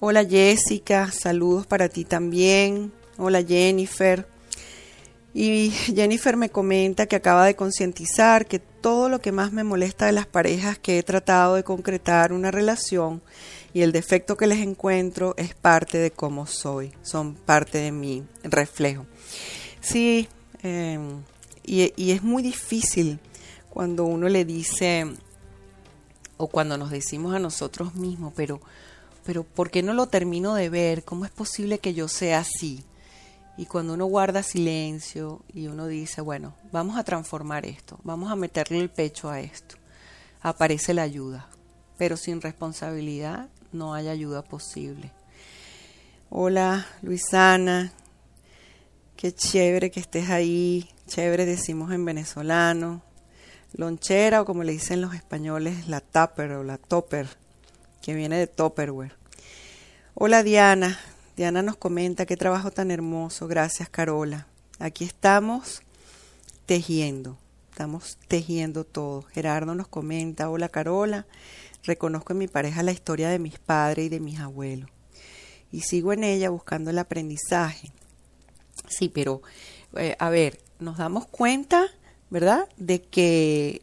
[0.00, 2.92] Hola Jessica, saludos para ti también.
[3.16, 4.26] Hola Jennifer.
[5.34, 10.06] Y Jennifer me comenta que acaba de concientizar que todo lo que más me molesta
[10.06, 13.22] de las parejas que he tratado de concretar una relación
[13.74, 18.24] y el defecto que les encuentro es parte de cómo soy, son parte de mi
[18.42, 19.06] reflejo.
[19.80, 20.28] Sí,
[20.62, 21.22] em,
[21.68, 23.18] y, es muy difícil
[23.70, 25.06] cuando uno le dice,
[26.36, 28.60] o cuando nos decimos a nosotros mismos, pero,
[29.24, 31.04] pero ¿por qué no lo termino de ver?
[31.04, 32.84] ¿Cómo es posible que yo sea así?
[33.56, 38.36] Y cuando uno guarda silencio y uno dice, bueno, vamos a transformar esto, vamos a
[38.36, 39.76] meterle el pecho a esto,
[40.40, 41.48] aparece la ayuda,
[41.96, 45.12] pero sin responsabilidad no hay ayuda posible.
[46.30, 47.92] Hola Luisana,
[49.18, 50.88] Qué chévere que estés ahí.
[51.08, 53.02] Chévere decimos en venezolano.
[53.72, 57.28] Lonchera o como le dicen los españoles, la tupper o la topper,
[58.02, 59.14] que viene de topperware.
[60.14, 61.00] Hola Diana.
[61.34, 63.48] Diana nos comenta qué trabajo tan hermoso.
[63.48, 64.48] Gracias Carola.
[64.78, 65.80] Aquí estamos
[66.66, 67.38] tejiendo.
[67.70, 69.22] Estamos tejiendo todo.
[69.22, 71.26] Gerardo nos comenta, hola Carola.
[71.84, 74.90] Reconozco en mi pareja la historia de mis padres y de mis abuelos.
[75.72, 77.92] Y sigo en ella buscando el aprendizaje
[78.88, 79.42] Sí, pero
[79.96, 81.86] eh, a ver, nos damos cuenta,
[82.30, 82.68] ¿verdad?
[82.76, 83.82] De que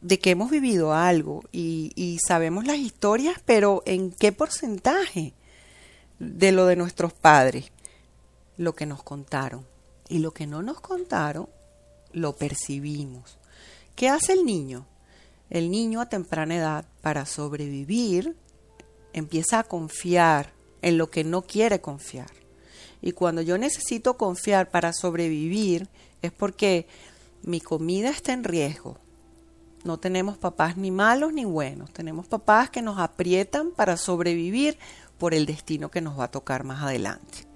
[0.00, 5.34] de que hemos vivido algo y, y sabemos las historias, pero ¿en qué porcentaje
[6.18, 7.70] de lo de nuestros padres?
[8.56, 9.64] Lo que nos contaron.
[10.08, 11.48] Y lo que no nos contaron,
[12.12, 13.38] lo percibimos.
[13.94, 14.86] ¿Qué hace el niño?
[15.50, 18.36] El niño a temprana edad, para sobrevivir,
[19.12, 22.30] empieza a confiar en lo que no quiere confiar.
[23.00, 25.88] Y cuando yo necesito confiar para sobrevivir
[26.22, 26.86] es porque
[27.42, 28.98] mi comida está en riesgo.
[29.84, 31.92] No tenemos papás ni malos ni buenos.
[31.92, 34.76] Tenemos papás que nos aprietan para sobrevivir
[35.18, 37.46] por el destino que nos va a tocar más adelante.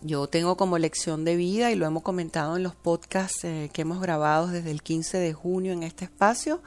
[0.00, 3.82] Yo tengo como lección de vida, y lo hemos comentado en los podcasts eh, que
[3.82, 6.62] hemos grabado desde el 15 de junio en este espacio,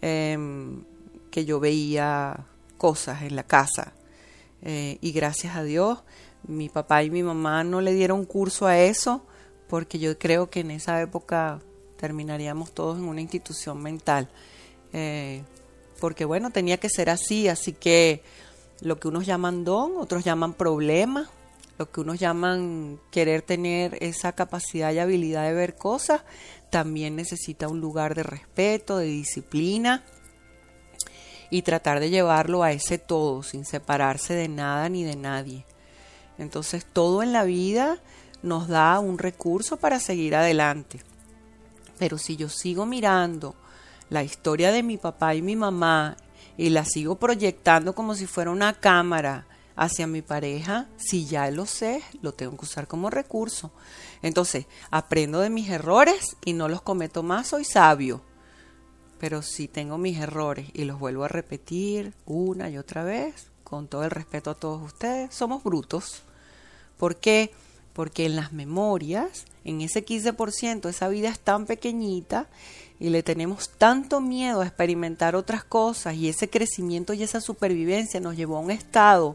[0.00, 0.82] em,
[1.30, 2.46] que yo veía
[2.78, 3.92] cosas en la casa.
[4.62, 5.98] Eh, y gracias a Dios
[6.46, 9.22] mi papá y mi mamá no le dieron curso a eso
[9.68, 11.60] porque yo creo que en esa época
[11.96, 14.28] terminaríamos todos en una institución mental.
[14.92, 15.42] Eh,
[16.00, 18.22] porque bueno, tenía que ser así, así que
[18.80, 21.28] lo que unos llaman don, otros llaman problema,
[21.78, 26.22] lo que unos llaman querer tener esa capacidad y habilidad de ver cosas,
[26.70, 30.04] también necesita un lugar de respeto, de disciplina
[31.50, 35.64] y tratar de llevarlo a ese todo, sin separarse de nada ni de nadie.
[36.38, 37.98] Entonces todo en la vida
[38.42, 41.00] nos da un recurso para seguir adelante.
[41.98, 43.54] Pero si yo sigo mirando
[44.10, 46.16] la historia de mi papá y mi mamá
[46.56, 51.66] y la sigo proyectando como si fuera una cámara hacia mi pareja, si ya lo
[51.66, 53.72] sé, lo tengo que usar como recurso.
[54.22, 58.22] Entonces, aprendo de mis errores y no los cometo más, soy sabio.
[59.18, 63.88] Pero si tengo mis errores y los vuelvo a repetir una y otra vez, con
[63.88, 66.22] todo el respeto a todos ustedes, somos brutos.
[66.98, 67.50] ¿Por qué?
[67.94, 72.46] Porque en las memorias, en ese 15%, esa vida es tan pequeñita
[73.00, 78.20] y le tenemos tanto miedo a experimentar otras cosas y ese crecimiento y esa supervivencia
[78.20, 79.34] nos llevó a un estado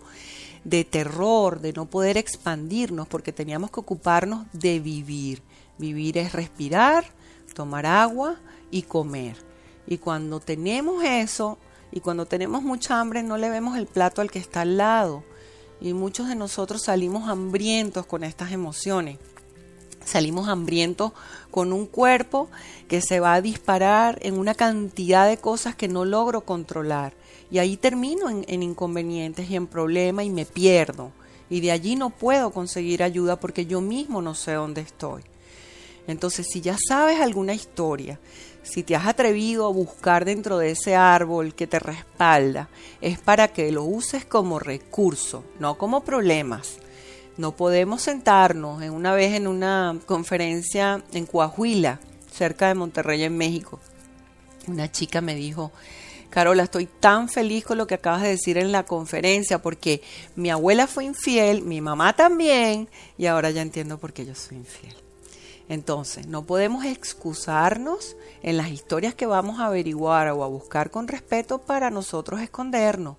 [0.63, 5.41] de terror, de no poder expandirnos, porque teníamos que ocuparnos de vivir.
[5.77, 7.03] Vivir es respirar,
[7.53, 8.37] tomar agua
[8.69, 9.35] y comer.
[9.87, 11.57] Y cuando tenemos eso,
[11.91, 15.23] y cuando tenemos mucha hambre, no le vemos el plato al que está al lado.
[15.81, 19.17] Y muchos de nosotros salimos hambrientos con estas emociones.
[20.05, 21.11] Salimos hambrientos
[21.51, 22.49] con un cuerpo
[22.87, 27.13] que se va a disparar en una cantidad de cosas que no logro controlar.
[27.51, 31.11] Y ahí termino en, inconvenientes y en problemas y me pierdo.
[31.49, 35.23] Y de allí no puedo conseguir ayuda porque yo mismo no sé dónde estoy.
[36.07, 38.19] Entonces, si ya sabes alguna historia,
[38.63, 42.69] si te has atrevido a buscar dentro de ese árbol que te respalda,
[43.01, 46.77] es para que lo uses como recurso, no como problemas.
[47.37, 51.99] No podemos sentarnos en una vez en una conferencia en Coahuila,
[52.31, 53.79] cerca de Monterrey, en México.
[54.67, 55.71] Una chica me dijo,
[56.29, 60.01] Carola, estoy tan feliz con lo que acabas de decir en la conferencia porque
[60.35, 62.87] mi abuela fue infiel, mi mamá también,
[63.17, 64.95] y ahora ya entiendo por qué yo soy infiel.
[65.71, 71.07] Entonces, no podemos excusarnos en las historias que vamos a averiguar o a buscar con
[71.07, 73.15] respeto para nosotros escondernos.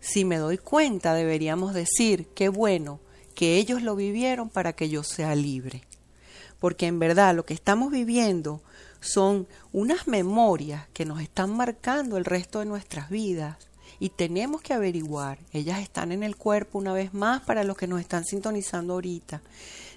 [0.00, 2.98] Si me doy cuenta, deberíamos decir, qué bueno,
[3.36, 5.84] que ellos lo vivieron para que yo sea libre.
[6.58, 8.60] Porque en verdad lo que estamos viviendo
[9.00, 13.58] son unas memorias que nos están marcando el resto de nuestras vidas
[14.00, 17.86] y tenemos que averiguar, ellas están en el cuerpo una vez más para los que
[17.86, 19.40] nos están sintonizando ahorita,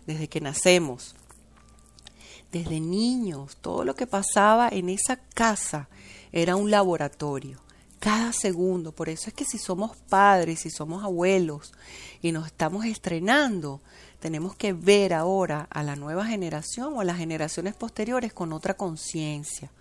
[0.05, 1.15] desde que nacemos,
[2.53, 5.89] desde niños, todo lo que pasaba en esa casa
[6.31, 7.59] era un laboratorio
[8.03, 8.91] cada segundo.
[8.91, 11.73] Por eso es que si somos padres, si somos abuelos
[12.21, 13.81] y nos estamos estrenando,
[14.19, 18.75] tenemos que ver ahora a la nueva generación o a las generaciones posteriores con otra
[18.75, 19.71] conciencia.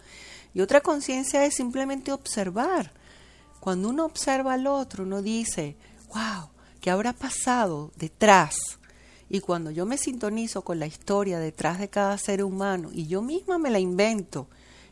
[0.54, 2.92] Y otra conciencia es simplemente observar.
[3.58, 5.76] Cuando uno observa al otro, uno dice,
[6.14, 6.48] wow,
[6.80, 8.56] ¿qué habrá pasado detrás?
[9.32, 13.22] Y cuando yo me sintonizo con la historia detrás de cada ser humano y yo
[13.22, 14.46] misma me la invento,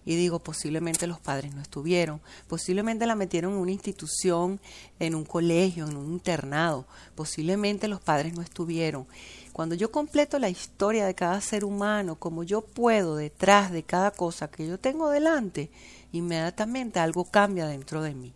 [0.06, 4.58] y digo, posiblemente los padres no estuvieron, posiblemente la metieron en una institución,
[4.98, 9.06] en un colegio, en un internado, posiblemente los padres no estuvieron.
[9.52, 14.10] Cuando yo completo la historia de cada ser humano, como yo puedo detrás de cada
[14.10, 15.70] cosa que yo tengo delante,
[16.12, 18.32] inmediatamente algo cambia dentro de mí.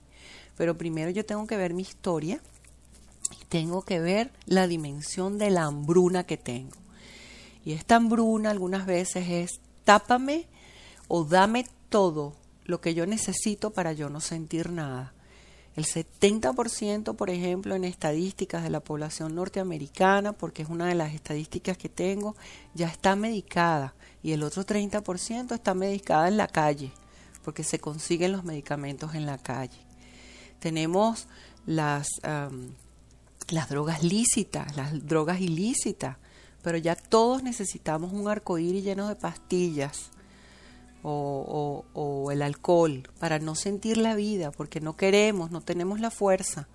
[0.54, 2.42] Pero primero yo tengo que ver mi historia
[3.48, 6.76] tengo que ver la dimensión de la hambruna que tengo.
[7.64, 10.46] Y esta hambruna algunas veces es tápame
[11.08, 15.14] o dame todo lo que yo necesito para yo no sentir nada.
[15.76, 21.14] El 70%, por ejemplo, en estadísticas de la población norteamericana, porque es una de las
[21.14, 22.36] estadísticas que tengo,
[22.74, 26.92] ya está medicada y el otro 30% está medicada en la calle,
[27.42, 29.78] porque se consiguen los medicamentos en la calle.
[30.60, 31.26] Tenemos
[31.66, 32.06] las,
[33.50, 36.16] las drogas lícitas, las drogas ilícitas,
[36.62, 40.10] pero ya todos necesitamos un arcoíris lleno de pastillas
[41.02, 46.66] o, el alcohol para no sentir la vida, porque no queremos, no tenemos la fuerza.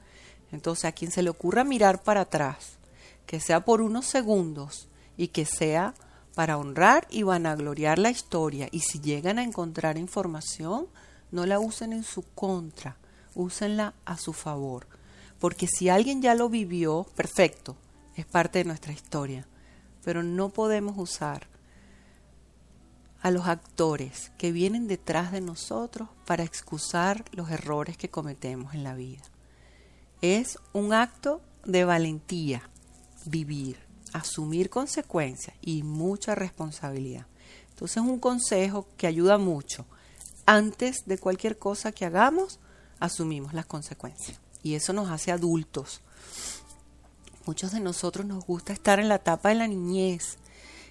[0.51, 2.77] Entonces a quien se le ocurra mirar para atrás,
[3.25, 5.95] que sea por unos segundos y que sea
[6.35, 8.69] para honrar y vanagloriar la historia.
[8.71, 10.87] Y si llegan a encontrar información,
[11.31, 12.97] no la usen en su contra,
[13.35, 14.98] úsenla a su favor.
[15.39, 17.75] Porque si alguien ya lo vivió, perfecto,
[18.15, 19.47] es parte de nuestra historia.
[20.03, 21.47] Pero no podemos usar
[23.21, 28.83] a los actores que vienen detrás de nosotros para excusar los errores que cometemos en
[28.83, 29.23] la vida.
[30.21, 32.69] Es un acto de valentía
[33.25, 33.77] vivir,
[34.13, 37.25] asumir consecuencias y mucha responsabilidad.
[37.69, 39.85] Entonces un consejo que ayuda mucho.
[40.45, 42.59] Antes de cualquier cosa que hagamos,
[42.99, 44.39] asumimos las consecuencias.
[44.63, 46.01] Y eso nos hace adultos.
[47.45, 50.37] Muchos de nosotros nos gusta estar en la etapa de la niñez.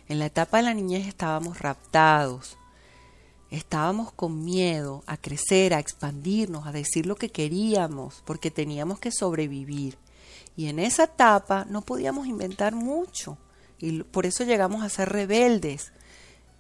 [0.09, 2.57] En la etapa de la niñez estábamos raptados,
[3.51, 9.13] estábamos con miedo a crecer, a expandirnos, a decir lo que queríamos, porque teníamos que
[9.13, 9.99] sobrevivir.
[10.57, 13.39] Y en esa etapa no podíamos inventar mucho.
[13.79, 15.93] Y por eso llegamos a ser rebeldes.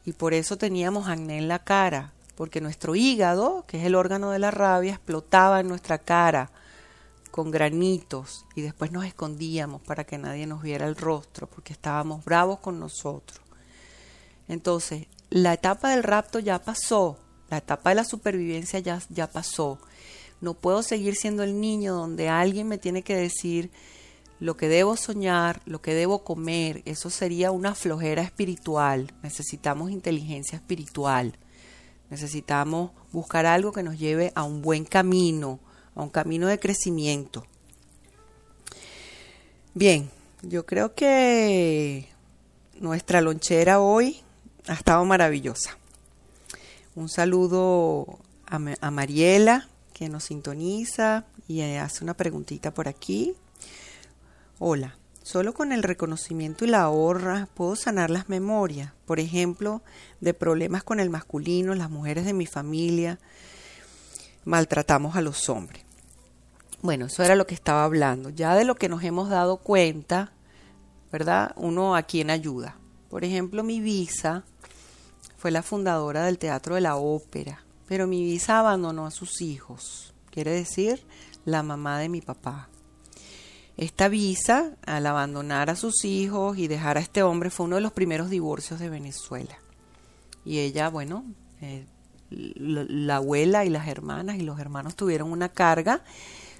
[0.05, 2.13] Y por eso teníamos acné en la cara.
[2.37, 6.53] Porque nuestro hígado, que es el órgano de la rabia, explotaba en nuestra cara
[7.39, 12.24] con granitos y después nos escondíamos para que nadie nos viera el rostro porque estábamos
[12.24, 13.41] bravos con nosotros.
[14.49, 17.16] Entonces, la etapa del rapto ya pasó,
[17.49, 19.78] la etapa de la supervivencia ya, ya pasó.
[20.41, 23.70] No puedo seguir siendo el niño donde alguien me tiene que decir
[24.41, 26.82] lo que debo soñar, lo que debo comer.
[26.86, 29.14] Eso sería una flojera espiritual.
[29.22, 31.39] Necesitamos inteligencia espiritual.
[32.11, 35.61] Necesitamos buscar algo que nos lleve a un buen camino,
[35.99, 37.45] a un camino de crecimiento.
[39.75, 40.09] Bien,
[40.43, 42.09] yo creo que
[42.79, 44.21] nuestra lonchera hoy
[44.69, 45.77] ha estado maravillosa.
[46.95, 53.35] Un saludo a, Mariela, que nos sintoniza y hace una preguntita por aquí.
[54.61, 59.83] Hola, solo con el reconocimiento y la ahorra puedo sanar las memorias, por ejemplo,
[60.21, 63.19] de problemas con el masculino, las mujeres de mi familia,
[64.45, 65.88] maltratamos a los hombres.
[66.81, 68.31] Bueno, eso era lo que estaba hablando.
[68.31, 70.33] Ya de lo que nos hemos dado cuenta,
[71.11, 71.53] ¿verdad?
[71.57, 72.76] Uno a quién ayuda.
[73.11, 74.45] Por ejemplo, mi visa
[75.37, 80.12] fue la fundadora del Teatro de la Ópera, pero mi visa abandonó a sus hijos,
[80.31, 81.05] quiere decir,
[81.45, 82.68] la mamá de mi papá.
[83.76, 87.83] Esta visa, al abandonar a sus hijos y dejar a este hombre, fue uno de
[87.83, 89.57] los primeros divorcios de Venezuela.
[90.45, 91.24] Y ella, bueno,
[91.61, 91.87] eh,
[92.31, 96.03] la abuela y las hermanas y los hermanos tuvieron una carga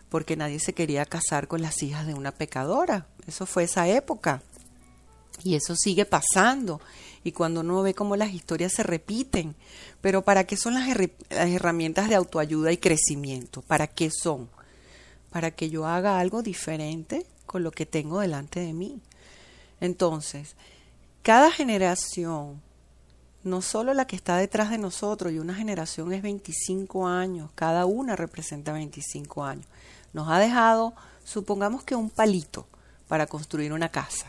[0.09, 3.06] porque nadie se quería casar con las hijas de una pecadora.
[3.26, 4.42] Eso fue esa época.
[5.44, 6.80] Y eso sigue pasando.
[7.24, 9.54] Y cuando uno ve cómo las historias se repiten.
[10.00, 10.88] Pero ¿para qué son las,
[11.30, 13.62] herramientas de autoayuda y crecimiento?
[13.62, 14.48] ¿Para qué son?
[15.30, 19.00] Para que yo haga algo diferente con lo que tengo delante de mí.
[19.80, 20.56] Entonces,
[21.22, 22.62] cada generación,
[23.44, 27.86] no solo la que está detrás de nosotros, y una generación es 25 años, cada
[27.86, 29.66] una representa 25 años
[30.12, 30.94] nos ha dejado,
[31.24, 32.66] supongamos que un palito
[33.09, 34.26] para construir una casa.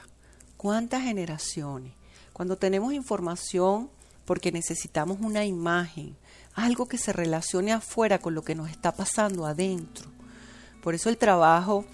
[0.58, 1.94] ¿Cuántas generaciones?
[2.34, 3.90] Cuando tenemos información
[4.26, 6.16] porque necesitamos una imagen,
[6.54, 10.10] algo que se relacione afuera con lo que nos está pasando adentro.
[10.84, 11.86] Por eso el trabajo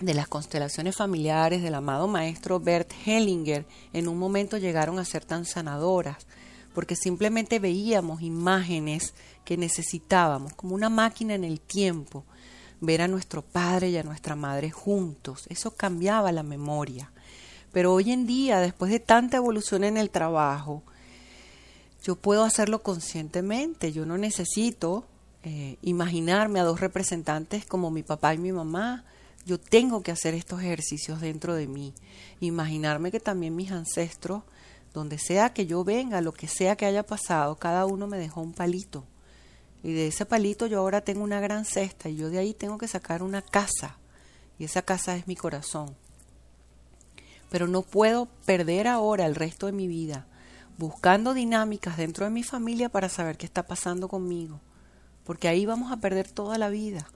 [0.00, 5.24] de las constelaciones familiares del amado maestro Bert Hellinger en un momento llegaron a ser
[5.24, 6.26] tan sanadoras,
[6.74, 9.14] porque simplemente veíamos imágenes
[9.44, 12.24] que necesitábamos, como una máquina en el tiempo,
[12.86, 15.46] ver a nuestro padre y a nuestra madre juntos.
[15.48, 17.10] Eso cambiaba la memoria.
[17.72, 20.82] Pero hoy en día, después de tanta evolución en el trabajo,
[22.02, 23.92] yo puedo hacerlo conscientemente.
[23.92, 25.04] Yo no necesito
[25.42, 29.04] eh, imaginarme a dos representantes como mi papá y mi mamá.
[29.46, 31.94] Yo tengo que hacer estos ejercicios dentro de mí.
[32.40, 34.42] Imaginarme que también mis ancestros,
[34.92, 38.40] donde sea que yo venga, lo que sea que haya pasado, cada uno me dejó
[38.40, 39.04] un palito
[39.84, 42.78] y de ese palito yo ahora tengo una gran cesta y yo de ahí tengo
[42.78, 43.98] que sacar una casa.
[44.58, 45.94] Y esa casa es mi corazón.
[47.50, 50.26] Pero no puedo perder ahora el resto de mi vida
[50.78, 54.58] buscando dinámicas dentro de mi familia para saber qué está pasando conmigo.
[55.22, 57.06] Porque ahí vamos a perder toda la vida.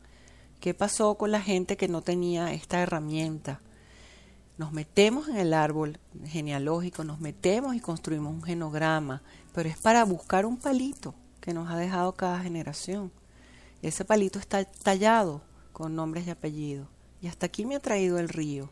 [0.61, 3.63] ¿Qué pasó con la gente que no tenía esta herramienta?
[4.59, 9.23] Nos metemos en el árbol genealógico, nos metemos y construimos un genograma,
[9.55, 13.13] pero es para buscar un palito que nos ha dejado cada generación.
[13.83, 16.89] Ese palito está tallado con nombres y apellidos.
[17.21, 18.71] Y hasta aquí me ha traído el río.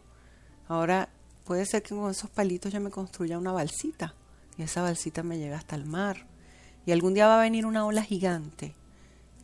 [0.68, 1.08] Ahora
[1.44, 4.14] puede ser que con esos palitos yo me construya una balsita.
[4.58, 6.26] Y esa balsita me llega hasta el mar.
[6.84, 8.74] Y algún día va a venir una ola gigante.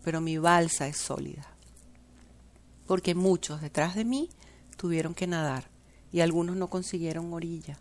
[0.03, 1.47] Pero mi balsa es sólida.
[2.87, 4.31] Porque muchos detrás de mí
[4.77, 5.71] tuvieron que nadar.
[6.13, 7.79] Y algunos no consiguieron orilla.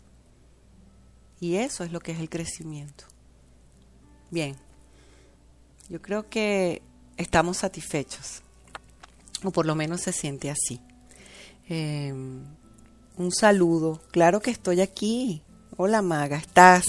[1.40, 3.04] Y eso es lo que es el crecimiento.
[4.30, 4.56] Bien,
[5.88, 6.82] yo creo que
[7.16, 8.42] estamos satisfechos,
[9.44, 10.80] o por lo menos se siente así.
[11.68, 12.44] Em,
[13.16, 15.42] un saludo, claro que estoy aquí.
[15.76, 16.84] Hola Maga, ¿estás?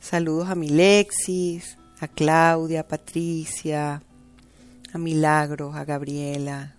[0.00, 4.02] Saludos a Milexis, a Claudia, a Patricia,
[4.92, 6.74] a Milagros, a Gabriela,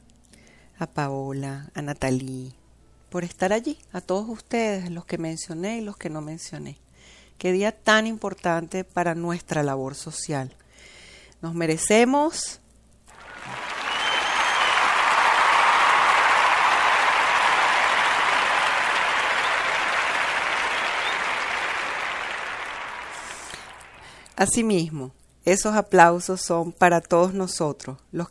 [0.79, 2.53] a Paola, a Natalí,
[3.09, 6.77] por estar allí, a todos ustedes, los que mencioné y los que no mencioné.
[7.37, 10.55] Qué día tan importante para nuestra labor social
[11.41, 12.59] nos merecemos.
[24.35, 25.11] Asimismo,
[25.45, 28.29] esos aplausos son para todos nosotros, los